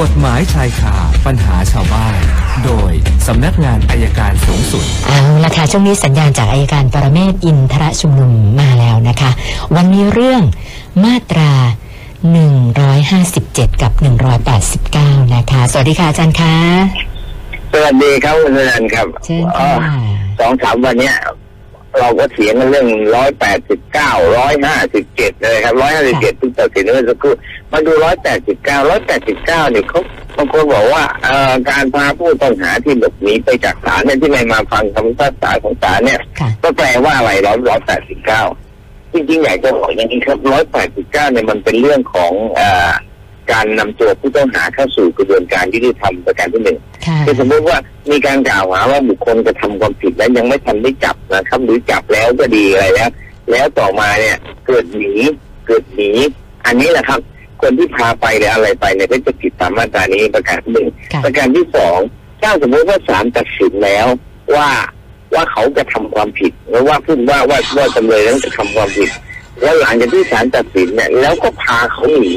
[0.00, 0.94] กฎหมายชายคา
[1.26, 2.18] ปัญหาชาวบ้าน
[2.64, 2.92] โดย
[3.26, 9.30] สำนักงานอายการสูงสุด เอาละค่ะช่วงนี้สัญญาณจากอายการปรเมศวร์อินทรชุมนุมมาแล้วนะคะ
[9.76, 10.42] วันนี้เรื่อง
[11.04, 11.52] มาตรา
[13.06, 13.92] 157 กับ
[14.64, 16.56] 189 นะคะ สวัสดีค่ะอาจารย์คะ
[17.72, 19.96] สวัสดีครับคุณนันท์ครับเชิญเอ่ค่ะ
[20.38, 21.16] อสองสามวันเนี้ย
[21.98, 27.32] เราก็เถียงกันเรื่องร้อยแปดสิบเก้าร้อยห้าสิบเจ็ดเลยครับร้อยห้าสิบเจ็ดที่ตัดสินเมื่อสักครู่
[27.72, 30.00] มาดูร้อยแปดสิบเก้าร้อยแปดสิบเก้าเนี่ยเขา
[30.36, 38.42] บางคนบอกว่าเอ่อการพาผู้ต้องหาที่หลบหนีไปจากศาลเนี่ยที่ไม่มาฟังคำพิพากษาของศาลเนี่ยค่ะก็แปลว่าอะไรร้อยร้อยแปดสิบเก้า
[39.12, 42.92] จริงๆอยากจะบอกอย่างนี้ครับร้อยแปดสิบเก้าเนี่ยมันเป็นเรื่องของเอ่อ
[43.52, 47.78] การนำตัวผู้ต้องหาเข้าสู่กระบวนการยุติธรรมประการที่หนึ่งค่ะคือสมมติว่า
[48.10, 53.10] มีการกล่าวหาว่าบุคคลกระทำความผิดแล้วยังไม่ทันได้จับนะครับหรือจับแล้วก็ดีอะไรแล้ว
[53.50, 55.14] แล้วต่อมาเนี่ยเกิดหนี
[55.66, 56.10] เกิดหนี
[56.66, 57.20] อันนี้แหละครับ
[57.62, 61.98] คนที่พาไปหรืออะไรไปเนี่ยก็จะผิดตามมาตรานี้ประการที่หนึ่งค่ะประการที่สอง
[62.42, 64.06] ถ้าสมมติว่าศาลตัดสินแล้ว
[64.54, 64.68] ว่า
[65.34, 69.10] ว่าเขากระทำความผิดหรือว่าพูดว่าว่าว่าจำเลยนั้นกระทำความผิด
[69.62, 72.34] แล้วหลังจากที่ศาลตัดสินเนี่ยแล้วก็พาเขาหนี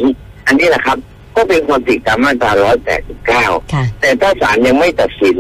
[0.50, 0.98] อันนี้แหละครับ
[1.36, 5.38] ก็เป็นความผิดตามมาตราร้อยแปดสิบเก้าค่ะแต่ถ้าศาลยังไม่ตัดสิน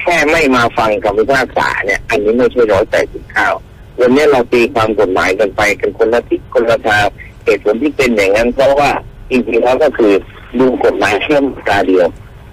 [0.00, 3.48] แค่ไม่มาฟังคำพิพากษาเนี่ย อันนี้ไม่ใช่ร้อยแปดสิบเก้า
[4.00, 7.04] วันนี้เราตีความกฎหมายกันไปกันคนละทิศคนละทาง
[7.44, 8.90] เหตุผลที่เป็นอย่างนั้นเพราะว่า
[9.30, 10.12] จริงๆแล้วก็คือ
[10.60, 12.06] ดูกฎหมายเชื่อมตราเดียว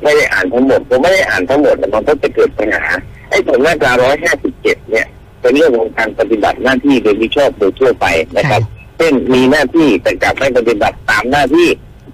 [0.03, 2.85] ไม่ได้อ่านทั้งหมดผมไม่ได้อ่านทั้งหมดแต่มันก็จะเกิดปัญหา
[3.29, 5.07] ไอ้ผลมาตราร้อยห้าสิบเจ็ดเนี่ย
[5.41, 8.05] เป็นเรื่องของการปฏิบัติหน้าที่โดยมิชอบโดยทั่วไป
[8.37, 8.61] นะครับ
[8.97, 11.67] เช่นมีหน้าที่แต่กลับไม่ปฏิบัติตามหน้าที่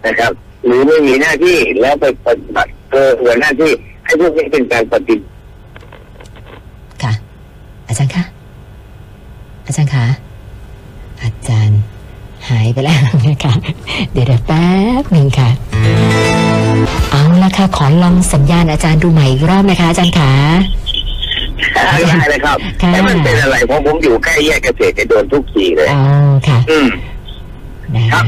[0.08, 0.32] นะครับ
[0.66, 3.72] หรือไม่มีหน้าที่แล้วไปปฏิบัติเกินกว่าหน้าที่
[4.04, 5.34] ไอ้พวกนี้เป็นการปฏิบัติ
[7.04, 7.14] ค่ะ
[7.88, 8.24] อาจารย์คะ
[9.66, 10.06] อาจารย์คะ
[11.22, 11.80] อาจารย์
[12.50, 13.54] หายไปแล้วนะคะ
[14.12, 14.68] เดี๋ยวเดี๋ยวแป๊
[15.02, 15.50] บหนึ่งค่ะ
[17.12, 20.32] เอาละค่ะ ขอลองสัญญาณอาจารย์ดูใหม่อีกรอบนะคะ อาจารย์ขา
[21.74, 26.04] ได้เลยครับค่ะแต่มันเป็นอะไรเพราะผมอยู่ใกล้แยกเกษตรจะโดนทุกทีเลยอ๋อ
[26.48, 26.88] ค่ะ อืม
[27.96, 28.26] นะครับ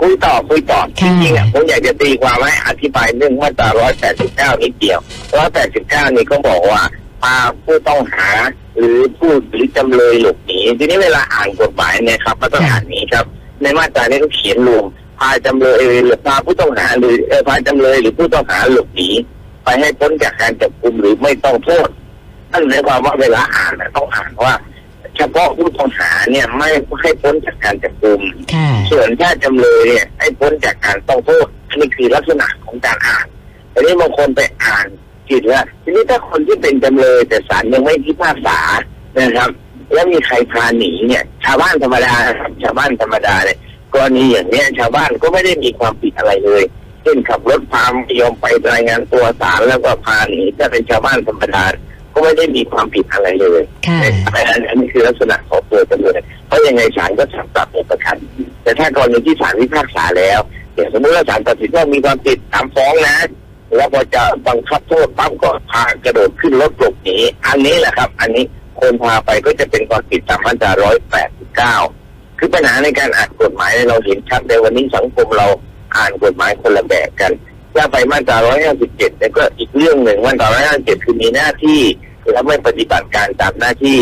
[0.00, 3.68] คุยต่อคุยต่อจค่ะริงๆอะผมอยากจะตีความให้อธิบายเรื่องมาตรา
[4.56, 4.98] 189นิดเดียว
[5.58, 6.82] 189นี่ก็บอกว่า
[7.22, 8.28] พาผู้ต้องหา
[8.76, 13.24] หรือผู้หรือจำเลยหลบหนีทีนี้เวลาอ่านกฎหมายเนี่ยครับก็ต้องอ่านนี้ครับ
[13.62, 14.84] ในมาตรานี้ต้องเขียนรวม
[15.18, 19.10] พาจำเลยหรือพาผู้ต้องหาหรือเออพาจำเลยหรือผู้ต้องหาหลบหนี
[19.64, 21.88] ไปให้พ้นจากการจับกุมหรือไม่ต้องโทษ
[22.52, 24.54] นั่นหมายความว่าเวลาอ่านน่ะต้องอ่านว่า
[25.20, 26.68] เฉพาะผู้ต้องหาเนี่ยไม่
[27.02, 28.20] ให้พ้นจากการจับกุม
[28.54, 33.26] ค่ะส่วนถ้าจำเลยเนี่ยให้พ้นจากการต้องโทษอันนี้คือลักษณะของการอ่าน
[33.72, 34.86] ทีนี้บางคนไปอ่าน
[35.28, 38.60] ผิดว่าทีนี้ถ้าคนที่เป็นจำเลย แต่ศาลยังไม่พิพากษา
[39.18, 39.50] นะครับ
[39.92, 43.58] แล้วมีใครพาหนีเนี่ย ชาวบ้านธรรมดานะครับชาวบ้านธรรมดาเนี่ย
[43.94, 46.62] กรณีอย่างเนี้ยชาวบ้านก็ไม่ได้มีความผิดอะไรเลย
[47.02, 51.64] เช่นขับรถพาไม่ยอมไปรายงานตัวศาลแล้วก็พาหนีถ้าเป็นชาวบ้านธรรมดา
[52.12, 53.98] ก็ไม่ได้มีความผิดอะไรเลยค่ะ
[54.32, 58.16] แต่อันอันนี้คือลักษณะของตัวจำเลยเพราะยังไงศาลก็สั่งปรับเป็นประกัน
[58.62, 60.40] แต่ถ้ากรณีที่ศาลพิพากษาแล้ว
[60.74, 63.16] อย่างสมมติว่าศาลตัดสินว่ามีความผิดตามฟ้องนะ
[63.76, 68.44] แล้วพอจะบังคับโทษปั๊บก็พากระโดดขึ้นรถหลบหนีอันนี้แหละครับ อันนี้
[68.80, 71.76] คนพาไปก็จะเป็นความผิดตามมาตราร้อยแปดสิบเก้า
[72.38, 75.46] คือปัญหาในการอ่านกฎหมายเนี่ยเราเห็นชัดในวันนี้สังคมเรา
[75.96, 77.32] อ่านกฎหมายคนละแบบกัน
[77.74, 81.80] ถ้าไปมาตราร้อยห้าสิบเจ็ดเนี่ยก็อีกเรื่องหนึ่งมาตราร้อยห้าสิบเจ็ดคือมีหน้าที่
[82.32, 84.00] แล้วไม่ปฏิบัติการตามหน้าที่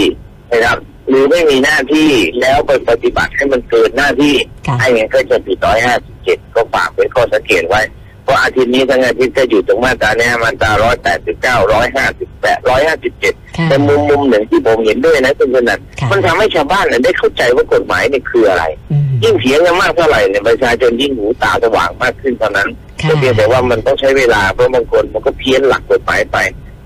[0.50, 4.34] นะครับหรือไม่มีหน้าที่แล้วไปปฏิบัติให้มันเกินหน้าที่
[4.66, 7.82] ค่ะไอ้เงี้ยก็จะผิดร้อยห้าสิบเจ็ดก็ฝากเป็นข้อสังเกตไว้
[8.24, 22.68] เพราะอาทิตย์นี้ทั้งอาทิตย์ก็อยู่ตรงมาตราเนี้ยมาตราร้อยแปดสิบเก้าร้อยห้าสิบแปดร้อยห้าสิบเจ็ด ค่ะแต่มุมมุมหนึ่งที่ผมเห็นด้วยนะคุณสนันค่ะมันทำให้ชาวบ้านเนี่ยได้เข้าใจว่ากฎหมายเนี่ยคืออะไรอืมยิ่งเถียงกันมากเท่าไหร่เนี่ยประชาชนยิ่งหูตาสว่างมากขึ้นเท่านั้น
[23.02, 26.36] ค่ะแต่เพียงแต่ว่ามันต้องใช้เวลาเพราะบางคนมันก็เพี้ยนหลักกฎหมายไป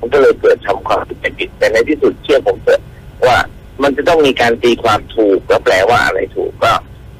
[0.00, 2.80] มันก็เลยเกิดทำความผิดผิดแต่ในที่สุดเชื่อผมเถอะ
[3.26, 3.36] ว่า
[3.82, 6.72] มันจะต้องมีการตีความถูกแล้วแปลว่าอะไรถูกก็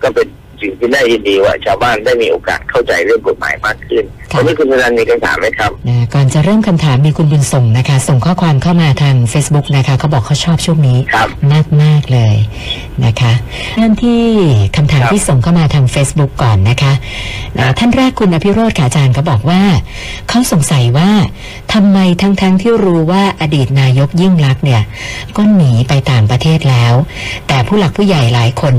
[0.03, 0.27] ก็เป็น
[0.63, 12.37] สิ่งที่น่ายินดีว่าชาวบ้านได้มีโอกาสเข้าใจเรื่องกฎหมายมากขึ้นค่ะวันนี้คุณธนันมีคำถามไหมครับนะก่อนจะเริ่มคำถามมีคุณบุญส่งนะคะ ส่งข้อความเข้ามาทาง Facebook นะคะเขาบอกเขาชอบช่วงนี้ครับมากมากๆเลย
[13.05, 13.33] นะคะ
[13.77, 14.21] เริ่มที่
[14.77, 16.93] คำถามครับที่ส่งเข้ามาทาง Facebook ก่อนนะคะ
[17.57, 19.63] เอ่อท่านแรกคุณอภิโรธค่ะอาจารย์ก็บอกว่า
[20.29, 21.11] เขาสงสัยว่า
[21.73, 24.83] ทำไมทั้งๆทที่รู้ว่าอดีตนายกยิ่งลักษณ์เนี่ย
[25.37, 26.95] ก็หนีไปต่างประเทศแล้ว
[27.49, 28.75] แต่ผู้หลักผู้ใหญ่หลายคน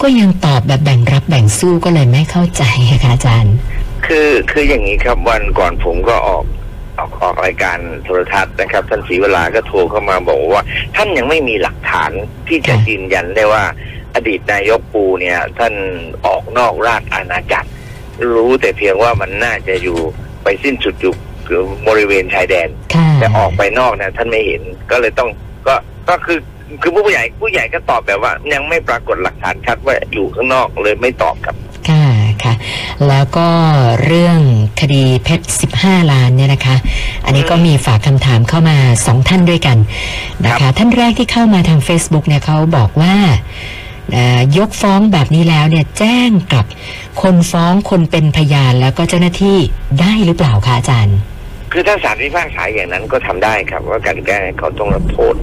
[0.00, 3.54] ก็ยังตอบแบบแบ่งรับแบ่งสู้ก็เลยไม่เข้าใจค่ะอาจารย์
[4.06, 6.44] คือคืออย่างนี้ครับวันก่อนผมก็ออก
[6.98, 10.64] ออกออกรายการโทรทัศน์นะครับ ท่านศรีเวลาก็โทรเข้ามาบอกว่า
[10.96, 12.10] ท่านยังไม่มีหลักฐาน
[12.48, 13.64] ที่จะค่ะยืนยันได้ว่า
[14.14, 15.74] อดีตนายกปูเนี่ย ท่าน
[16.26, 17.68] ออกนอกราชอาณาจักร
[18.32, 19.98] รู้แต่เพียงว่ามันน่าจะอยู่
[20.42, 21.12] ไปสิ้นสุดอยู่
[21.88, 25.30] บริเวณชายแดนค่ะแต่ออกไปนอกเนี่ยท่านไม่เห็นก็เลยต้อง
[25.66, 25.74] ก็
[26.10, 26.38] ก็คือ
[26.82, 31.56] คือผู้ใหญ่ผู้ใหญ่ก็ตอบแบบว่า ยังไม่ปรากฏหลักฐานชัดว่าอยู่ข้างนอกเลยไม่ตอบครับ
[31.88, 32.06] ค่ะ
[32.44, 32.54] ค่ะ
[33.08, 33.48] แล้วก็
[34.04, 34.38] เรื่อง
[34.80, 35.46] คดีเพชร
[35.78, 36.76] 15 ล้านเนี่ยนะคะ
[37.24, 38.76] อันนี้ก็มีฝากคำถามเข้ามา
[39.06, 39.78] สองท่านด้วยกัน
[40.46, 43.16] นะครัคะบท่านแรกที่เข้ามาทาง Facebook เนี่ยเขาบอกว่า
[44.12, 46.64] เอ่อยกฟ้องแบบนี้แล้วเนี่ยแจ้งกับ
[47.22, 49.58] คนฟ้องคนเป็นพยานแล้วก็เจ้าหน้าที่
[50.00, 51.16] ได้หรือเปล่าคะอาจารย์
[51.72, 55.34] คือถ้าศาลพิพากษาอย่างนั้นก็ทำได้ครับ ว่าการแก้เขาต้องรับโทษ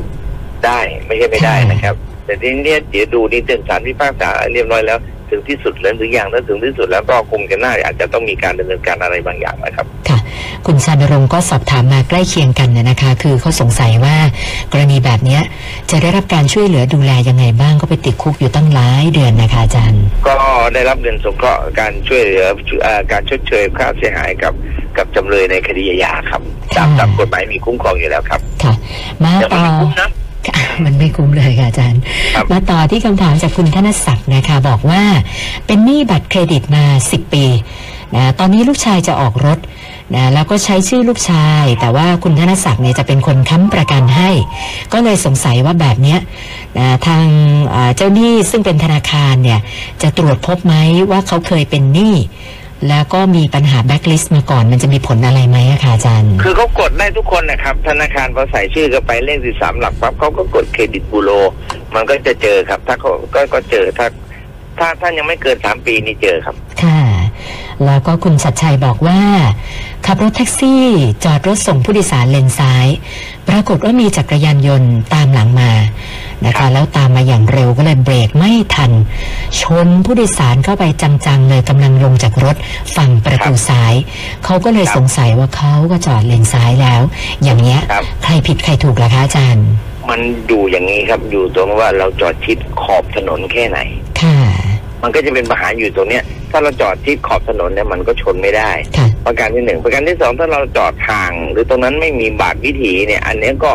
[0.65, 1.95] ได้ไม่ใช่ไม่ได้นะครับ
[2.25, 10.19] แต่ทีนี้เดี๋ยวดูนี่เตือนศาลพิพากษาเรียบร้อยแล้ว ถึงที่สุดแล้วหรือยังถ้าถึงที่สุดแล้วก็คงจะน่าอาจจะต้องมีการดำเนินการอะไรบางอย่างนะครับค่ะ
[10.65, 14.15] คุณชาญรงค์ก็สอบถามมาใกล้เคียงกันนะนะคะ คือเขาสงสัยว่า
[14.71, 15.41] กรณีแบบเนี้ย
[15.91, 20.35] จะได้รับการช่วยเหลือดูแลยังไงบ้างก็ไปติดคุกอยู่ตั้งหลายเดือนนะคะอาจารย์ ก็
[20.73, 22.45] ได้รับเงินสงเคราะห์การช่วยเหลือ
[22.83, 24.53] เอ่อการชดเชยค่าเสียหายกับ
[24.97, 26.41] กับจำเลยในคดีอาญาครับ
[26.77, 28.73] ตามค่ะตามกฎหมายมีคุ้มครองอยู่แล้วครับ ค่ะ
[29.23, 29.88] มาแต่มันต่อไม่
[30.45, 32.01] คุ้มนะค่ะมันไม่คุ้มเลยค่ะอาจารย์
[32.36, 35.03] ครับมาต่อที่คำถามจากคุณธนศักดิ์นะคะบอกว่า
[35.65, 37.45] เป็นหนี้บัตรเครดิตมา 10 ปี
[38.15, 39.59] นะตอนนี้ลูกชายจะออกรถ
[40.15, 44.30] นะแล้วก็ใช้ชื่อลูกชาย แต่ว่าคุณธนศักดิ์เนี่ยจะเป็นคนค้ำประกันให้
[44.94, 46.19] ก็เลยสงสัยว่าแบบเนี้ย
[46.77, 47.25] นะทาง
[47.74, 49.59] อ่าเจ้าหนี้ซึ่งเป็นธนาคารเนี่ย
[50.01, 50.74] จะตรวจพบไหม
[51.12, 52.15] ว่าเขาเคยเป็นหนี้
[52.90, 61.32] แล้วก็มีปัญหาแบ็กลิสต์มาก่อน มันจะมีผลอะไรไหมอะคะอาจารย์ คือเขากดได้ทุกคนนะครับ ธนาคารพอใส่ชื่อเข้าไปเลขสิบสามหลักปั๊บเขาก็กดเครดิตบูโร
[61.96, 64.08] มันก็จะเจอครับ ถ้าเขาก็ก็เจอถ้า
[64.80, 67.02] ถ้าท่านยังไม่เกินสามปีนี่เจอครับ ค่ะ
[67.86, 69.22] แล้วก็คุณชัดชัยบอกว่า
[70.06, 70.84] ขับรถแท็กซี่
[71.24, 72.88] จอดรถส่งผู้โดยสารเลนซ้าย
[73.50, 75.71] ปรากฏว่ามีจักรยานยนต์ตามหลังมา
[76.45, 78.92] นะคะแล้วตามมาอย่างเร็วก็เลยเบรกไม่ทัน
[79.62, 82.56] ชนผู้โดยสารเข้าไปจังๆเลยกำลังลงจากรถ
[82.95, 83.94] ฝั่งประตูซ้าย
[84.45, 87.01] เขาก็เลยครับสงสัยว่าเขาก็จอดเลนซ้ายแล้ว
[87.44, 89.68] อย่างเนี้ยครับใครผิดใครถูกล่ะคะอาจารย์
[90.09, 93.80] มันอยู่อย่างนี้ครับอยู่ตรงว่าเราจอดชิดขอบถนนแค่ไหน
[94.21, 94.38] ค่ะ
[95.03, 103.72] มันก็จะเป็นปัญหาอยู่ตรงเนี้ย ถ้าเราจอดชิดขอบถนนเนี่ยมันก็ชนไม่ได้ค่ะ ประการที่หนึ่งประการที่สองถ้าเราจอดห่าง หรือตรงนั้นไม่มีบาดวิถีเนี่ย อันนี้ก็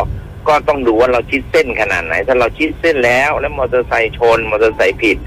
[0.47, 5.17] ก็ต้องดูว่าเราชิดเส้นขนาดไหน ถ้าเราชิดเส้นแล้ว แล้วมอเตอร์ไซค์ชนมอเตอร์ไซค์ผิด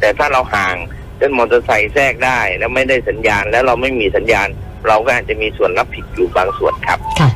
[0.00, 0.76] แต่ถ้าเราห่าง
[1.18, 4.48] เส้นมอเตอร์ไซค์แทรกได้ แล้วไม่ได้สัญญาณ แล้วเราไม่มีสัญญาณ
[4.88, 7.28] เราก็อาจจะมีส่วนรับผิดอยู่บางส่วนครับค่ะ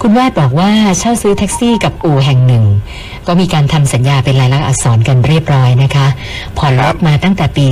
[0.00, 2.64] คุณวาดบอกว่าเช่าซื้อแท็กซี่กับอู่แห่งหนึ่ง
[3.26, 6.06] ก็มีการทำสัญญาเป็นลายลักษณ์อักษรกันเรียบร้อยนะคะ
[6.58, 7.66] ผ่อนรถมาตั้งแต่ปี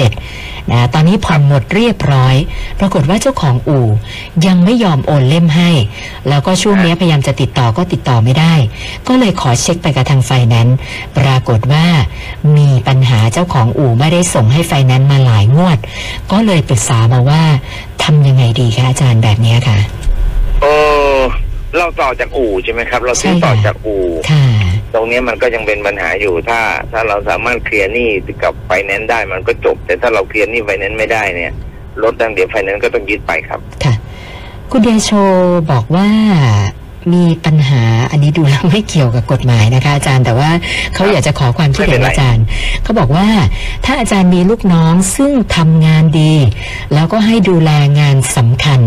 [0.00, 2.34] 57 นะตอนนี้ผ่อนหมดเรียบร้อย
[2.80, 3.86] ปรากฏว่าเจ้าของอู่
[4.46, 5.70] ยังไม่ยอมโอนเล่มให้
[6.28, 8.54] แล้วก็ช่วงนี้พยายามจะติดต่อก็ติดต่อไม่ได้
[9.08, 10.76] ก็เลยขอเช็คไปกับทางไฟแนนซ์
[11.18, 11.86] ปรากฏว่า
[12.56, 15.78] มีปัญหาเจ้าของอู่ไม่ได้ส่งให้ไฟแนนซ์มาหลายงวด
[16.32, 17.42] ก็เลยปรึกษามาว่า
[18.02, 19.78] ทำยังไงดีคะอาจารย์แบบเนี้ยค่ะ
[20.62, 20.66] เอ
[21.14, 21.16] อ
[21.76, 24.46] เราต่อจากอู่ใช่ไหมครับ เราซื้อใช่ค่ะต่อจากอู่ค่ะ
[24.94, 26.60] ตรงนี้มันก็ยังเป็นปัญหาอยู่ถ้า
[26.92, 28.08] ถ้าเราสามารถเคลียร์หนี้
[28.42, 31.52] กับไฟแนนซ์ได้มันก็จบ แต่ถ้าเราเคลียร์หนี้ไฟแนนซ์ไม่ได้เนี่ย
[32.02, 33.94] รถดังเดี๋ยวไฟแนนซ์ก็ต้องยึดไปครับ ค่ะ
[34.70, 35.10] คุณเดโช
[35.72, 36.08] บอกว่า
[37.14, 40.50] มีปัญหาอันนี้ดูแล้วไม่เกี่ยวกับกฎหมายนะคะ อาจารย์แต่ว่า
[40.94, 42.44] เขาอยากจะขอความคิดเห็นไม่เป็นไรอาจารย์
[42.82, 43.28] เขาบอกว่า
[43.84, 46.34] ถ้าอาจารย์มีลูกน้องซึ่งทำงานดี
[46.94, 47.70] แล้วก็ให้ดูแล
[48.00, 48.80] งานสำคัญ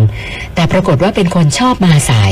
[0.55, 2.31] แต่ปรากฏว่าเป็นคนชอบมาสาย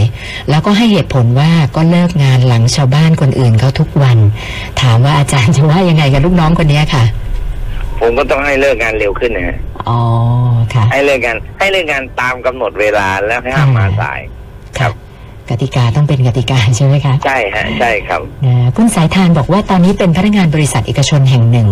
[0.50, 4.18] แล้วก็ให้เหตุผลว่าก็เลิกงานหลังชาวบ้านคนอื่นเขาทุกวัน
[4.82, 7.04] ถามว่าอาจารย์จะว่ายังไงกับลูกน้องคนเนี้ยค่ะ
[8.00, 10.00] ผมก็ต้องให้เลิกงานเร็วขึ้นนะฮะอ๋อ
[10.74, 14.40] ค่ะ ให้เลิกงานให้เลิกงานตามกำหนดเวลาแล้วให้ห้ามมาสายครับ
[15.51, 21.67] กติกาต้องเป็นกติกาใช่ไหมคะ ใช่ฮะใช่ครับนะคุณสายทานบอกว่าตอนนี้เป็นพนักงานบริษัทเอกชนแห่งหนึ่ง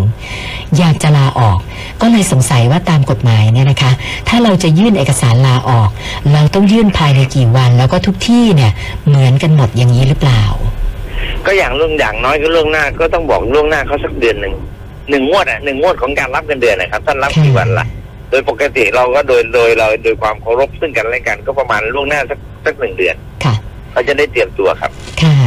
[0.78, 1.58] อยากจะลาออก
[2.02, 3.92] ก็เลยสงสัยว่าตามกฎหมายเนี่ยนะคะ
[4.28, 5.90] ถ้าเราจะยื่นเอกสารลาออก
[6.34, 8.72] เราต้องยื่นภายในกี่วัน แล้วก็ทุกที่เนี่ย
[9.08, 10.44] เหมือนกันหมดอย่างนี้หรือเปล่า
[11.46, 14.54] ก็อย่างเรื่องอย่างน้อยก็เรื่องหน้าก็ต้องบอกล่วงหน้าเขาสักเดือนหนึ่ง
[15.10, 17.86] หนึ่งงวดอะหนึ่งงวดของการรับเงินเดือนนะครับท่านรับค่ะกี่วันละ
[18.30, 23.54] โดยปกติเราก็โดยโดยเราโดยความเคารพซึ่งกันและกันก็ประมาณล่วงหน้าสักสักหนึ่งเดือน ค่ะ
[23.92, 24.92] เขาจะได้เตรียมตัวครับ
[25.24, 25.38] ค่ะ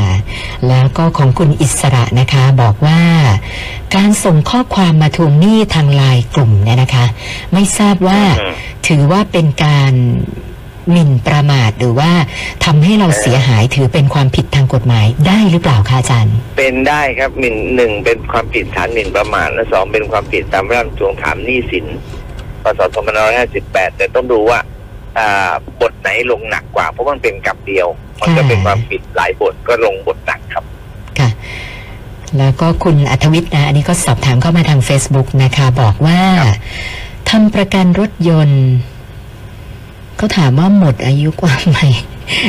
[0.68, 3.00] แล้วก็ของคุณอิสระนะคะบอกว่า
[3.96, 7.06] การส่งข้อความมาทวงหนี้ทางไลน์กลุ่มเนี่ยนะคะ
[7.52, 8.54] ไม่ทราบว่าอืม
[8.88, 9.92] ถือว่าเป็นการ
[10.90, 12.12] หมิ่นประมาทหรือว่า
[12.64, 21.86] ทำให้เราเสียหายถือเป็นความผิดทางกฎหมายได้หรือเปล่าคะอาจารย์ เป็นได้ครับหมิ่นหนึ่งเป็นความผิดฐานหมิ่นประมาทและสองเป็นความผิดตามพระราชบัญญัติทวงถามหนี้สิน
[22.62, 22.80] พศ
[23.38, 24.71] 2558แต่ต้องดูว่าอ่า
[25.80, 27.88] บทไหนลงหนักกว่า เพราะมันเป็นกับเดียว
[28.20, 30.64] มันก็เป็นความผิดหลายบทก็ลงบทหนักครับ
[31.18, 31.28] ค่ะ
[32.38, 36.56] แล้วก็คุณอัธวิทย์นะอันนี้ก็สอบถามเข้ามาทาง Facebook นะคะ บอกว่าครับ
[37.30, 38.64] ทำประกันรถยนต์
[40.22, 41.78] เขาถามว่าหมดอายุความไหม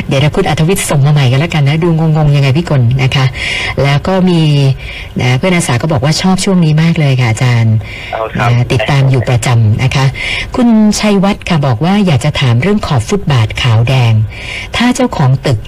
[0.06, 3.26] เดี๋ยวนะคุณอัธวิทย์ส่งมาใหม่กันแล้วกันนะ ดูงงๆยังไงพี่กลนะคะ
[3.82, 4.40] แล้วก็มี
[5.20, 7.74] นะเพื่อนอาสาก็บอกว่าชอบช่วงนี้มากเลยค่ะอาจารย์
[8.12, 10.04] เอาครับนะติดตามอยู่ประจำนะคะ
[10.56, 10.68] คุณ
[11.00, 14.12] ชัยวัฒน์ค่ะบอกว่าอยากจะถามเรื่องขอบฟุตบาทขาวแดง
[14.76, 15.58] ถ้าเจ้าของตึก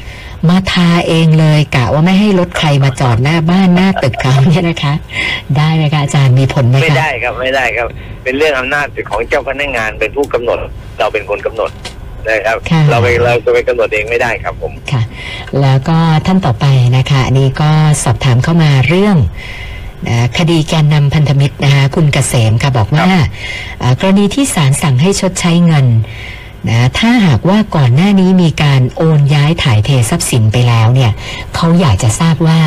[0.49, 4.95] มาทาเองเลยกะว่าไม่ให้รถใครมาจอดหน้าบ้านหน้าตึกเขาเนี่ยนะคะ
[5.57, 7.89] ได้ไหมคะอาจารย์มีผลไหมไม่คะได้ครับไม่ได้ครับ
[8.25, 10.59] เป็นเรื่องอำนาจของเจ้าพนักงานเป็นผู้กำหนด
[10.99, 11.71] เราเป็นคนกำหนด
[12.31, 15.03] นะครับ ค่ะ เราไปเราจะไปกำหนดเองไม่ได้ครับผม ค่ะ
[15.61, 16.67] แล้วก็ท่านต่อไป
[16.97, 17.71] นะคะอันนี้ก็
[18.05, 19.17] สอบถามเข้ามาเรื่อง
[20.09, 23.09] นะคดีแกนนำพันธมิตรนะคะคุณเกษมค่ะบอกว่า
[23.83, 25.87] อ่ากรณีที่ศาลสั่งให้ชดใช้เงิน
[26.69, 31.13] นะถ้าหากว่าก่อนหน้านี้มีการโอนย้ายถ่ายเททรัพย์สินไปแล้วเนี่ย
[31.55, 32.61] เขาอยากจะทราบว่า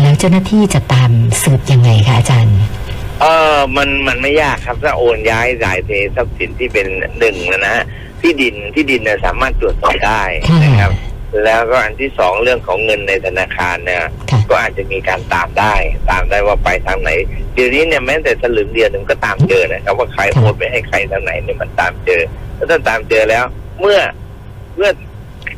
[0.00, 1.10] แล้วเจ้าหน้าที่จะตาม
[1.42, 2.58] สืบยังไงคะอาจารย์
[3.20, 3.24] เอ
[3.56, 6.86] อมันมันไม่ยากครับถ้าโอนย้ายจ่ายเททรัพย์สินที่เป็น
[7.18, 7.84] หนึ่งนะนะ
[8.22, 10.92] ที่ดินที่ดินเนี่ยสามารถตรวจสอบได้ค่ะนะครับ
[11.44, 14.10] แล้วก็อันที่สองเรื่องของเงินในธนาคารเนี่ยค่ะ
[14.50, 15.74] ก็อาจจะมีการตามได้
[16.10, 17.10] ตามได้ว่าไปทางไหน
[17.54, 22.22] เดี๋ยวนี้เนี่ยแม้แต่สลึงเดียวหนึ่งก็ตามเจอนะครับ ว่าใครโอนไปให้ใครทางไหนเนี่ยมันตามเจอ
[22.56, 23.44] แล้วถ้าตามเจอแล้ว
[23.80, 23.98] เมื่อ
[24.76, 24.90] เมื่อ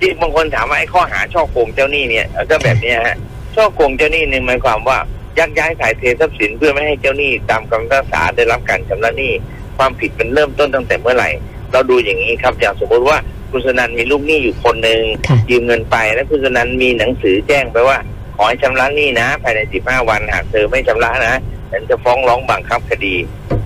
[0.00, 3.16] ที่บางคนถามว่าไอ้ข้อหาช่อโกงเจ้าหนี้เนี่ยเออก็แบบเนี้ยฮะ
[3.56, 4.98] ช่อโกงเจ้าหนี้เนี่ยหมายความว่า
[5.38, 9.32] ยักย้ายถ่ายเททรัพย์สินเพื่อไม่ให้เจ้าหนี้ตามคำพิพากษาได้รับการชำระหนี้
[9.76, 11.30] ความผิดมันเริ่มต้นตั้งแต่เมื่อไหร่
[11.74, 13.18] เราดูอย่างนี้ครับ อย่างสมมติว่า
[13.50, 17.98] คุณสนันมีลูกหนี้อยู่คนหนึ่งค่ะยืมเงินไปแล้วคุณสนันมีหนังสือแจ้งไปว่า
[18.36, 21.40] ขอให้ชำระหนี้นะ ภายใน15วันหากเธอไม่ชำระนะ
[21.72, 23.14] ฉันจะฟ้องร้องบังคับคดี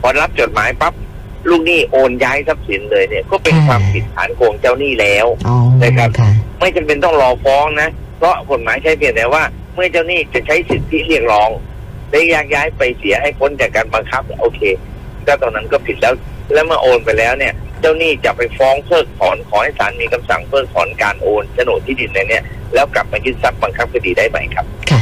[0.00, 0.92] พอรับจดหมายปั๊บ
[1.48, 7.88] ลูกหนี้โอนย้ายทรัพย์สินเลยเนี่ย ก็เป็นค่ะความผิดฐานโกงเจ้าหนี้แล้วอ๋อนะครับค่ะไม่จำเป็นต้องรอฟ้องนะ
[8.18, 9.42] เพราะกฎหมายใช้เพียงแต่ว่า
[9.74, 11.50] เมื่อเจ้าหนี้จะใช้สิทธิเรียกร้อง
[12.10, 14.60] ได้อยากย้ายไปเสียให้พ้นจากการบังคับ โอเค
[15.26, 16.14] ก็ตอนนั้นก็ผิดแล้ว
[16.52, 22.44] แล้วเมื่อโอนไปแล้วเนี่ย เจ้าหนี้จะไปฟ้องเพิกถอนขอให้ศาลมีคำสั่งเพิกถอนการโอนโฉนดที่ดินในเนี่ย
[22.74, 25.00] แล้วกลับมายึดทรัพย์บังคับคดีได้ไหมครับ ค่ะ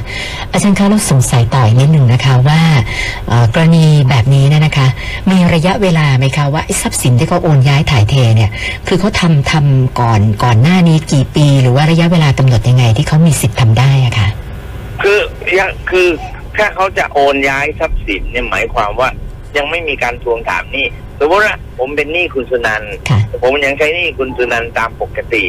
[0.53, 2.61] อาจารย์คะเราสงสัยต่ออีกนิดหนึ่งนะคะว่า
[3.29, 4.89] เอ่อกรณีแบบนี้เนี่ยนะคะ
[5.31, 8.51] มีระยะเวลาไหมคะว่าไอ้ทรัพย์สินที่เขาโอนย้ายถ่ายเทเนี่ย
[8.89, 14.29] คือเขาทำทำก่อนก่อนหน้านี้กี่ปี หรือว่าระยะเวลากำหนดยังไงที่เขามีสิทธิ์ทำได้อะคะ
[15.03, 15.19] คือ
[15.59, 16.09] ยังคือ
[16.57, 19.09] ถ้าเขาจะโอนย้ายทรัพย์สินเนี่ยหมายความว่า
[19.57, 20.87] ยังไม่มีการทวงถามหนี้
[21.21, 25.45] สมมติว่าผมเป็นหนี้คุณสุนันท์ค่ะ ผมยังใช้หนี้คุณสุนันท์ตามปกติ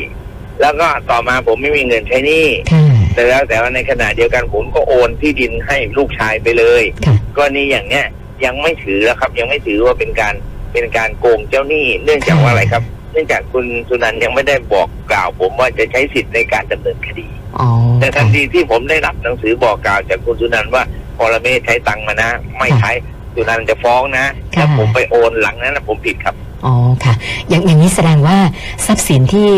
[0.61, 8.05] แล้วก็ต่อมาผมไม่มีเงินใช้หนี้ ค่ะ แต่แล้วแต่ว่าในขณะเดียวกันผมก็โอนที่ดินให้ลูกชายไปเลยค่ะ กรณีอย่างเนี้ย
[8.45, 10.33] ยังไม่ถือแล้วครับ ยังไม่ถือว่าเป็นการ
[10.73, 17.27] เป็นการโกงเจ้าหนี้ เนื่องจากว่าอะไรครับ เนื่องจากคุณสุนันท์ยังไม่ได้บอกกล่าว ผมว่าจะใช้สิทธิ์ในการดำเนินคดี
[17.59, 17.67] อ๋อ
[17.99, 20.83] แต่ทัค่ะนทีที่ผมได้รับหนังสือบอกกล่าวจากคุณสุนันท์ว่า
[21.17, 22.91] พรเมศใช้ตังค์มานะ ไม่ใช้
[23.37, 24.25] สุนันท์จะฟ้องนะ
[24.55, 27.13] ถ้าผมไปโอนหลังนั้นนะผมผิดครับ อ๋อค่ะ
[27.49, 28.37] อย่างอย่างนี้แสดงว่า
[28.85, 29.49] ทรัพย์สินที่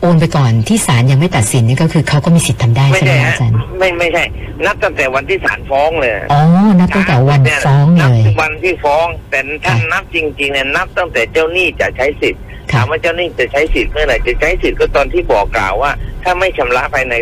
[0.00, 4.24] โอนไปก่อนที่ศาลยังไม่ตัดสินนี่ก็คือเขาก็มีสิทธิ์ทำได้ไม่ใช่ไหมใช่คะฮะอาจารย์ไม่ไม่ใช่
[4.64, 6.42] นับตั้งแต่วันที่ศาลฟ้องเลยอ๋อ
[6.78, 15.90] นับตั้งแต่วันเนี่ยฟ้องนัเลบยวันที่ฟ้องแต่ท่านค่ะนับจริงๆเนี่ยนับตั้งแต่เจ้าหนี้จะใช้สิทธิ์ค่ะถามว่าเจ้าหนี้จะใช้สิทธิ์เมื่อไหร่จะใช้สิทธิ์ก็ตอนที่บอกกล่าวว่า
[16.24, 17.14] ถ้าไม่ชำระภายใน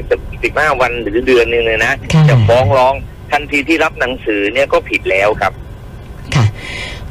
[0.42, 2.94] สิบห้าวันหรือเดือนหนึ่งเลยนะค่ะจะฟ้องร้อง
[3.32, 5.65] ทันทีที่รับหนังสือเนี่ยก็ผิดแล้วครับค่ะ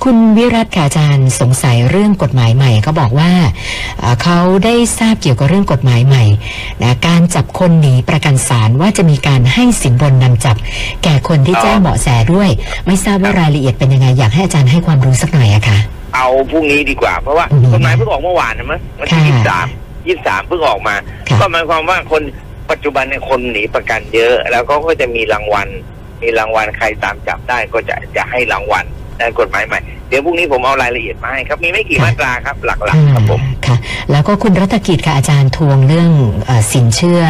[0.03, 3.31] คุณวิรัตค่ะอาจารย์สงสัยเรื่องกฎหมายใหม่เขาบอกว่า
[3.99, 6.23] เอ่อเขาได้ทราบเกี่ยวกับเรื่องกฎหมายใหม่
[6.83, 10.55] นะการจับคนหนีประกันศาลว่าจะมีการให้สินบนนำจับ
[11.03, 12.49] แก่คนที่อ๋อแจ้งเบาะแสด้วย
[12.85, 15.77] ไม่ทราบว่ารายละเอียดเป็นยังไงอยากให้อาจารย์ให้ความรู้สักหน่อยอะค่ะ
[16.15, 19.67] เอาพรุ่งนี้ดีกว่า เพราะว่าอืมกฎหมายเพิ่งออกเมื่อวานนะมั้งวันที่ค่ะยี่สิบสาม
[20.07, 20.95] ยี่สิบสามเพิ่งออกมา
[21.29, 22.21] ค่ะก็หมายความว่าคน
[22.71, 25.67] ปัจจุบันเนี่ยคนหนีประกันเยอะ แล้วก็ก็จะมีรางวัล
[26.21, 29.04] มีรางวัลใครตามจับได้ก็จะจะให้รางวัลใน
[29.39, 29.79] กฎหมายใหม่
[30.09, 33.77] เดี๋ยวพรุ่งนี้ผมเอารายละเอียดมาให้ครับ มีไม่กี่มาตราครับ หลักๆครับผมค่ะ
[34.11, 36.11] แล้วก็คุณรัตกิจค่ะอาจารย์ทวงเรื่อง
[36.45, 37.23] เออสินเชื่อ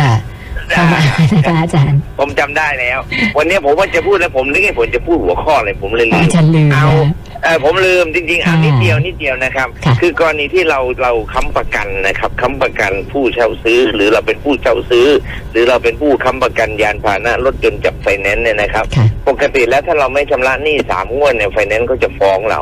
[0.71, 0.99] เข้ามา
[1.35, 2.99] นะคะอาจารย์ ผมจำได้แล้ว
[3.37, 7.13] วันนี้ผมว่าจะพูดแล้วผมนึกให้ผมจะพูดหัวข้อเลยผมเลยลือามจารย์ลืมเอานะ
[7.43, 15.07] เออผมลืมจริงๆเอาค่ะนิดเดียวนิดเดียวนะครับ ค่ะ คือกรณีที่เราเราค้ำประกันนะครับค้ำประกันผู้เช่าซื้อ หรือเราเป็นผู้เช่าซื้อ
[15.51, 22.61] หรือเราเป็นผู้ค้ำประกันยานพาหนะรถยนต์จากไฟแนนซ์เนี่ยนะครับ ค่ะ ปกติแล้วถ้าเราไม่ชำระหนี้สามงวดเนี่ยไฟแนนซ์ก็จะฟ้องเรา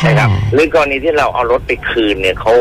[0.00, 2.52] ค่ะ นะครับ หรือกรณีที่เราเอารถไปคืนเนี่ยเขา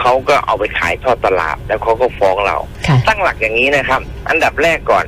[0.00, 2.56] เขาก็เอาไปขายทอดตลาดแล้วเขาก็ฟ้องเรา
[2.86, 5.04] ค่ะ ตั้งหลักอย่างนี้นะครับ อันดับแรกก่อน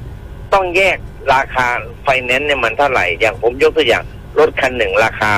[0.55, 0.99] ต้องแยก
[1.35, 1.67] ราคา
[2.03, 4.05] ไฟแนนซ์เนี่ยมันเท่าไหร่ อย่างผมยกตัวอย่าง
[4.39, 5.33] รถคันหนึ่งราคา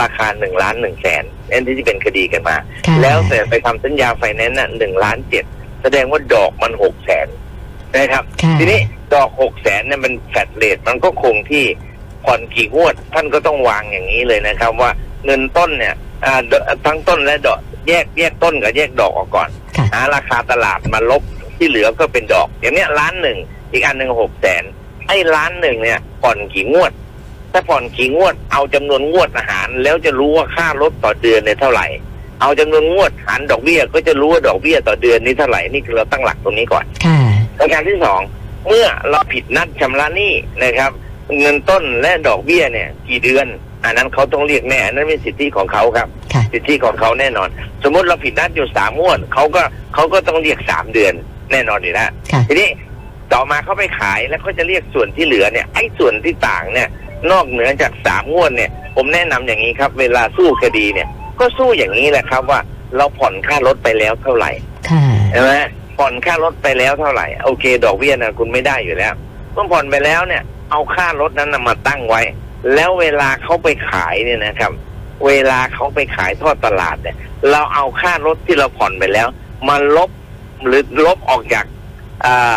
[0.00, 2.56] ราคาหนึ่งล้านหนึ่งแสนอันที่เป็นคดีกันมา
[2.86, 5.44] ค่ะ แล้วแต่ไปทำสัญญาไฟแนนซ์น่ะหนึ่งล้านเจ็ด
[5.82, 7.28] แสดงว่าดอกมันหกแสน
[7.96, 8.80] นะครับ ค่ะ ทีนี้
[9.14, 11.64] ดอกหกแสนเนี่ยมันแฟดเลทมันก็คงที่
[12.24, 14.90] ผ่อนกี่งวด ท่านก็ต้องวางอย่างนี้เลยนะครับ ว่า
[15.24, 15.94] เงินต้นเนี่ย
[16.24, 16.52] อ่าด
[16.86, 17.58] ทั้งต้นและดอก
[17.88, 21.22] แยกแยกต้นกับแยกดอกออกก่อนค่ะ หาราคาตลาดมาลบ
[21.56, 23.38] ที่เหลือก็เป็นดอก อย่างเนี้ยล้านหนึ่ง
[23.72, 24.64] อีกอันหนึ่งหกแสน
[25.08, 26.92] ไอ้ล้านหนึ่งเนี่ยผ่อนกี่งวด
[27.52, 31.86] ถ้าผ่อนกี่งวด เอาจำนวนงวดอาหาร แล้วจะรู้ว่าค่ารถต่อเดือนเนี่ยเท่าไหร่
[32.40, 37.18] เอาจำนวนงวดหารดอกเบี้ย ก็จะรู้ว่าดอกเบี้ยต่อเดือนนี้เท่าไหร่นี่คือเราตั้งหลักตรงนี้ก่อนค่ะ
[37.58, 38.20] ประการที่สอง
[38.68, 40.32] เมื่อเราผิดนัดชำระหนี้
[40.64, 40.90] นะครับ
[41.38, 43.46] เงินต้นและดอกเบี้ยเนี่ย กี่เดือน
[43.84, 47.48] อันนั้นเขาต้องเรียกแน่อันนั้นเป็นสิทธิของเขาครับค่ะสิทธิของเขาแน่นอน
[47.84, 49.62] สมมติเราผิดนัดอยู่สามงวดเขาก็
[49.94, 51.12] เขาก็ต้องเรียกสามเดือน
[51.52, 52.68] แน่นอนอยู่แล้วค่ะทีนี้
[53.32, 56.88] ต่อมาเขาไปขายแล้วเขาจะเรียกส่วนที่เหลือเนี่ยไอ้ส่วนที่ต่างเนี่ย
[57.30, 61.08] นอกเหนือจากสามงวดเนี่ย ผมแนะนำอย่างนี้ครับ เวลาสู้คดีเนี่ย
[61.40, 62.60] ก็สู้อย่างนี้แหละครับว่า
[62.96, 64.50] เราผ่อนค่ารถไปแล้วเท่าไหร่
[64.90, 65.52] ค่ะใช่ไหม
[65.98, 69.14] ผ่อนค่ารถไปแล้วเท่าไหร่ โอเค ดอกเบี้ยนะคุณไม่ได้อยู่แล้ว
[69.52, 72.22] เมื่อผ่อนไปแล้วเนี่ย เอาค่ารถนั้นนะมาตั้งไว้
[72.74, 74.72] แล้วเวลาเขาไปขายเนี่ยนะครับ
[75.26, 77.16] เวลาเขาไปขายทอดตลาดเนี่ย
[77.50, 79.28] เราเอาค่ารถที่เราผ่อนไปแล้ว
[79.68, 80.10] มาลบ
[80.66, 81.64] หรือลบออกจาก
[82.24, 82.54] อ่า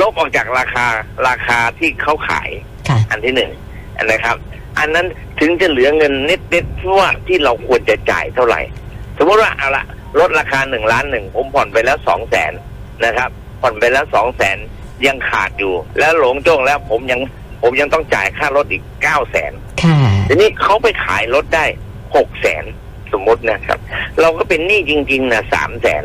[0.00, 0.86] ลบออกจากราคา
[1.28, 2.50] ราคาที่เขาขาย
[2.88, 3.50] ค่ะอันที่หนึ่ง
[4.04, 4.36] นะครับ
[4.78, 5.06] อันนั้น
[5.40, 8.60] ถึงจะเหลือเงินนิดๆว่าที่เราควรจะจ่ายเท่าไหร่
[9.18, 9.84] สมมติว่าเอาละ
[10.20, 12.52] ลดราคาหนึ่งล้านหนึ่งผมผ่อนไปแล้วสองแสน
[13.04, 14.58] นะครับ ผ่อนไปแล้วสองแสน
[15.06, 17.20] ยังขาดอยู่ แล้วหลงโจ้งแล้วผมยัง
[17.62, 19.52] ผมยังต้องจ่ายค่ารถอีกเก้าแสน
[19.82, 21.64] ค่ะทีนี้เขาไปขายรถได้
[22.16, 22.64] หกแสน
[23.12, 23.78] สมมตินะครับ
[24.20, 26.04] เราก็เป็นหนี้จริง ๆนะสามแสน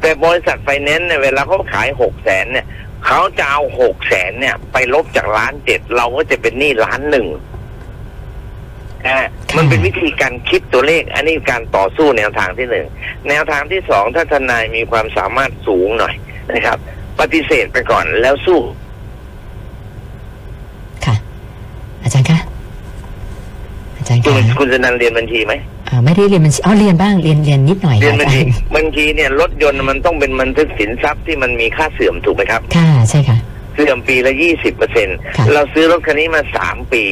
[0.00, 2.66] แต่บริษัทไฟแนนซ์เนี่ยเวลาเขาขายหกแสนเนี่ย
[3.06, 7.26] เขาจะเอาหกแสนเนี่ย ไปลบจากล้านเจ็ดเราก็จะเป็นหนี้ล้านหนึ่ง
[9.06, 9.18] อ่า
[9.56, 12.86] มันเป็นวิธีการคิดตัวเลข อันนี้การต่อสู้แนวทางที่หนึ่ง
[13.28, 16.14] แนวทางที่สองถ้าทนายมีความสามารถสูงหน่อย
[16.52, 16.78] นะครับ
[17.20, 18.60] ปฏิเสธไปก่อนแล้วสู้
[21.04, 21.14] ค่ะ
[22.02, 22.38] อาจารย์คะ
[23.96, 25.71] อาจารย์คุณคะคุณจะนันเรียนบัญชีไหมอ่า
[26.04, 28.40] ไม่ได้เรียนบัญชีอ๋อเรียนบ้างเรียนเรียนนิดหน่อยเรียนค่ะบัญชี
[28.76, 33.38] บัญชีเนี่ยรถยนต์มันต้องเป็นบันทึกสินทรัพย์ที่มันมีค่าเสื่อมถูกไหมครับ ค่ะใช่ค่ะ
[33.74, 37.04] เสื่อมปีละยี่สิบเปอร์เซ็นค่ะเราซื้อรถคันนี้มาสามปี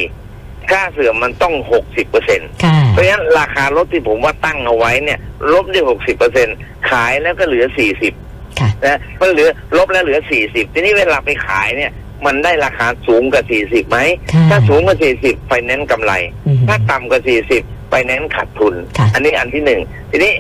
[0.71, 5.19] ค่าเสื่อมมันต้องหกสิบเปอร์เซ็นค่ะเพราะฉะนั้นราคารถที่ผมว่าตั้งเอาไว้เนี่ย
[5.53, 6.49] ลบได้หกสิบเปอร์เซ็น
[6.91, 8.13] ขายแล้วก็เหลือสี่สิบ
[8.61, 11.93] ค่ะนะมันเหลือลบแล้วเหลือสี่สิบทีนี้เวลาไปขายเนี่ย
[12.27, 13.99] มันได้ราคาสูงกว่าสี่สิบไหม
[14.35, 16.13] ค่ะถ้าสูงกว่าสี่สิบไฟแนนซ์กำไร
[16.47, 20.33] อืมถ้าต่ำกว่าสี่สิบ ไฟแนนซ์ขาดทุนค่ะอันนี้อันที่หนึ่งทีนี้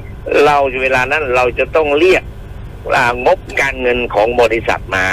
[0.45, 2.23] เราเวลานั้นเราจะต้องเรียก
[2.97, 5.07] อ่างบการเงินของบริษัทมา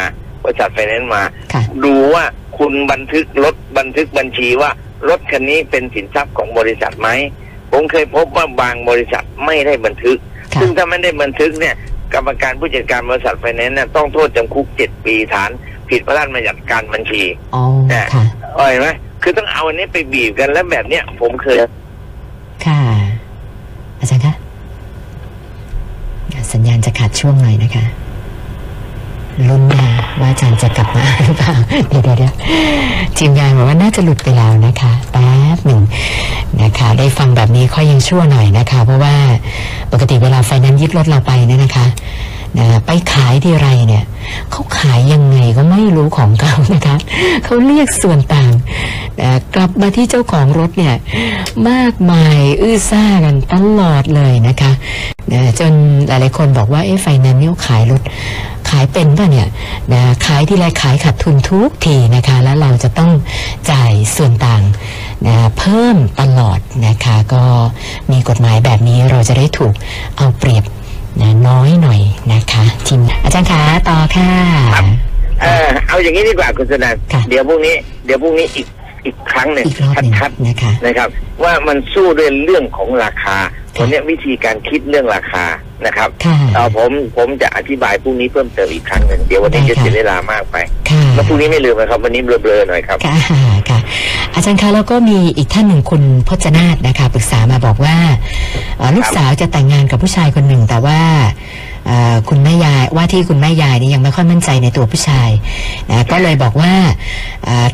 [0.44, 1.24] บริษัทไฟแนนซ์มา
[1.54, 2.24] ค่ะดูว่า
[2.60, 4.72] คุณบันทึกรถบันทึกบัญชีว่า
[5.10, 7.10] รถคันนี้เป็นสินทรัพย์ของบริษัทไหม
[7.72, 10.18] ผมเคยพบว่าบางบริษัทไม่ได้บันทึก
[10.54, 11.76] ค่ะซึ่งถ้าไม่ได้บันทึกเนี่ย
[12.14, 15.50] กรรมการผู้จัดการบริษัทไฟแนนซ์เนี่ยต้องโทษจำคุกเจ็ดปีฐาน
[15.90, 17.24] ผิดพระราชบัญญัติการบัญชี
[17.56, 18.24] อ๋อเนี่ยค่ะ
[18.56, 18.88] เอ้ยไหม
[19.24, 21.58] คือต้องเอาอันนี้ไปบีบกันแล้วแบบเนี้ยผมเคย
[22.66, 22.80] ค่ะ
[24.00, 24.34] อาจารย์คะ
[26.54, 27.86] สัญญาณจะขาดช่วงหน่อยนะคะ
[29.48, 29.88] ลุ้นนะ
[30.20, 31.56] ว่าอาจารย์จะกลับมาหรือเปล่า
[31.90, 32.34] เดี๋ยวเดี๋ยว
[33.18, 35.82] ทีมงานบอกว่าน่าจะหลุดไปแล้วนะคะแป๊บหนึ่ง
[36.62, 39.16] นะคะ ได้ฟังแบบนี้ค่อยยังชั่วหน่อยนะคะ เพราะว่า
[39.92, 41.86] ปกติเวลาไฟนนซ์ยึดรถเราไปเนี่ยนะคะ
[42.58, 44.04] นะไปขายที่ไรเนี่ย
[44.52, 46.96] เขาขายยังไงก็ไม่รู้ของเขานะคะ
[47.44, 48.52] เขาเรียกส่วนต่าง
[49.56, 50.96] กลับมาที่เจ้าของรถเนี่ย
[51.70, 54.72] มากมายอื้อซ่ากันตลอดเลยนะคะ
[55.32, 55.74] นะจน
[56.08, 58.02] หลายๆคนบอกว่าเอ๊ะไฟแนนซ์เนี่ยขายรถ
[58.70, 59.48] ขายเป็นป่ะเนี่ย
[59.94, 63.12] นะขายที่ไรขายขาดทุนทุกทีนะคะ แล้วเราจะต้อง
[63.72, 64.64] จ่ายส่วนต่าง
[65.28, 67.44] นะเพิ่มตลอดนะคะ ก็
[68.12, 69.74] มีกฎหมายแบบนี้เราจะได้ถูก
[70.18, 70.64] เอาเปรียบ
[71.22, 72.02] นะน้อยหน่อย
[72.34, 74.32] นะคะทีมอาจารย์คะต่อค่ะ
[74.76, 74.88] ครับ
[75.42, 77.76] เออเอาอย่างนี้ดีกว่าคุณสนันค่ะเดี๋ยวพรุ่งนี้
[78.06, 78.66] เดี๋ยวพรุ่งนี้อีก
[79.08, 81.10] อีกครั้งหนึ่งอีกรอบหนึ่งชัดนะคะๆนะครับ
[81.44, 83.38] ว่ามันสู้ด้วยเรื่องของราคา
[83.76, 85.46] ค่ะวันนี้วิธีการคิดเรื่องราคา
[85.86, 90.56] นะครับค่ะเอาผมผมจะอธิบายพรุ่งนี้เพิ่มเติมอีกครั้งหนึ่งเดี๋ยววันนี้ได้จะค่ะ เสียเวลามากไป
[90.90, 93.16] ค่ะแล้วพรุ่งนี้ไม่ลืมนะครับ วันนี้เบลอๆหน่อยครับ ค่ะ
[93.70, 93.80] ค่ะ
[94.36, 97.98] อาจารย์คะแล้วก็มีอีกท่านหนึ่งคุณพจนาถนะคะปรึกษามาบอกว่า
[98.78, 101.67] เอ่อลูกสาวจะแต่งงานกับผู้ชายคนหนึ่งแต่ว่าเอ่อ
[102.30, 105.30] คุณแม่ยายว่าที่คุณแม่ยายนี่ยังไม่ค่อยมั่นใจในตัวผู้ชาย
[105.92, 106.74] นะก็เลยบอกว่า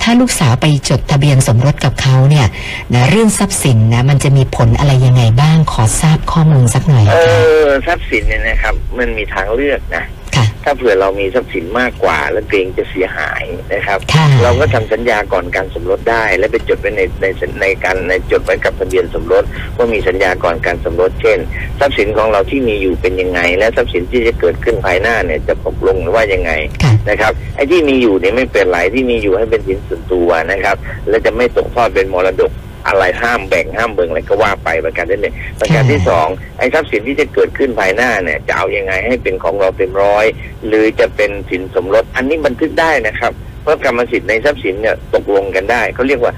[0.02, 2.48] ถ้าลูกสาวไปจดทะเบียนสมรสกับเขาเนี่ย
[2.94, 7.18] นะเรื่องทรัพย์สินนะมันจะมีผลอะไรยังไงบ้างขอทราบข้อมูลสักหน่อยเอ
[7.64, 10.04] อทรัพย์สินเนี่ยนะครับ มันมีทางเลือกนะ
[10.64, 17.26] ถ้าเผื่อเรามีทรัพย์สินมากกว่า แล้วเกรงจะเสียหายนะครับค่ะเราก็ทำสัญญาก่อนการสมรสได้ และไปจดไว้ในใน
[17.62, 19.44] ในการในจดไว้กับทะเบียนสมรส
[19.78, 21.40] ว่ามีสัญญาก่อนการสมรสเช่น
[21.80, 26.52] ทรัพย์สินของเราที่มีอยู่เป็นยังไง และทรัพย์สินที่จะเกิดขึ้นภายหน้าเนี่ยจะตกลงว่ายังไง
[26.84, 30.76] ค่ะนะครับไอ้ที่มีอยู่เนี่ยไม่เป็นไรที่มีอยู่ให้เป็นสินส่วนตัวนะครับ
[31.10, 32.52] และจะไม่ตกทอดเป็นมรดก
[32.88, 40.26] อะไรห้ามแบ่งห้ามเบิ่งอะไรก็ว่าไปประการที่หนึ่งประการที่สองไอ้ทรัพย์สินที่จะเกิดขึ้นภายหน้าเนี่ยจะเอายังไงให้เป็นของเราเต็มร้อย
[40.68, 46.34] หรือจะเป็นสินสมรสอันนี้บันทึกได้นะครับ เพราะกรรมสิทธิ์ในทรัพย์สินเนี่ยตกลงกันได้เขาเรียกว่า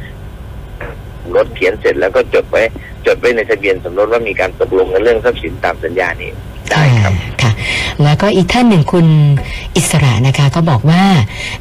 [1.21, 2.63] สมรถเขียนเสร็จแล้วก็จดไว้
[3.05, 6.31] จดไว้ในทะเบียนสมรสว่ามีการตกลงกันเรื่องทรัพย์สินตามสัญญานี้
[6.71, 7.25] ได้ครับค่ะ
[8.03, 9.08] แล้วก็อีกท่านหนึ่งคุณ
[9.75, 11.03] อิสระนะคะก็บอกว่า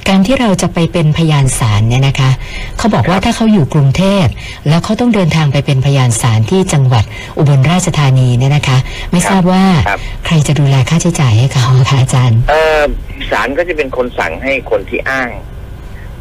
[0.08, 2.30] การที่เราจะไปเป็นพยานศาลเนี่ยนะคะ
[2.78, 4.26] เขาบอกว่าถ้าเขาอยู่กรุงเทพ
[4.68, 7.04] แล้วเขาต้องเดินทางไปเป็นพยานศาลที่จังหวัด
[7.38, 8.78] อุบลราชธานีเนี่ยนะคะ
[9.12, 12.82] ไม่ทราบว่าครับใครจะดูแลค่าใช้จ่ายให้เขาคะอาจารย์เออ
[13.30, 15.30] ศาลก็จะเป็นคนสั่งให้คนที่อ้าง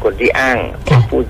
[0.02, 1.20] คนที่อ้างเป็นค่ะผู้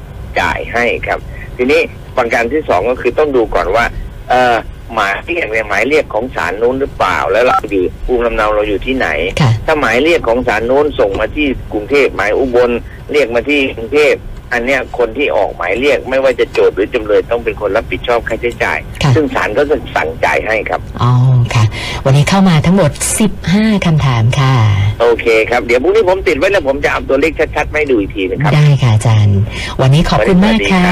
[0.40, 1.18] จ่ายให้ครับ
[1.56, 1.80] ทีนี้
[2.16, 3.84] ประการที่สองก็คือต้องดูก่อนว่า
[4.30, 4.56] เออ
[4.94, 9.08] หมายเรียกเนี่ยหมายเรียกของศาลนู้นหรือเปล่า แล้วเราอยู่ภูมิลำเนาเราอยู่ที่ไหน
[9.40, 12.70] ค่ะถ้าหมายเรียกของศาลนู้นส่งมาที่กรุงเทพหมายอุบล
[13.12, 14.14] เรียกมาที่กรุงเทพ
[14.52, 21.12] อันเนี้ยคนที่ออกหมายเรียกไม่ว่าจะโจทย์หรือจำเลยต้องเป็นคนรับผิดชอบค่าใช้จ่าย ค่ะ ซึ่งศาลก็จะสั่งจ่ายให้ครับ อ๋อ
[21.54, 21.64] ค่ะ
[22.04, 22.90] วันนี้เข้ามาทั้งหมด
[23.38, 24.54] 15คำถามค่ะ
[25.00, 29.40] โอเคครับ เดี๋ยวพรุ่งนี้ผมติดไว้แล้วผมจะเอาตัวเลขชัดๆมาให้ดูอีกทีนะครับ ได้ค่ะอาจารย์
[29.80, 30.84] วันนี้ขอบคุณมากค่ะ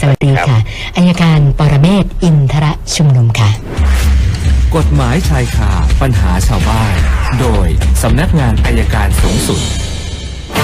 [0.00, 3.50] สวัสดีครับสวัสดีค่ะอายการปรเมศวร์อินทรชุมนุมค่ะ
[4.76, 6.94] กฎหมายชายคาปัญหาชาวบ้าน
[7.40, 7.66] โดย
[8.02, 9.60] สำนักงานอายการสูงสุด